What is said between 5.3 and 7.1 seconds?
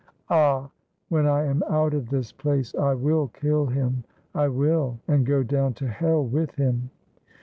down to hell with him